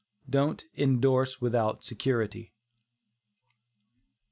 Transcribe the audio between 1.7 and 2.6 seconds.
SECURITY.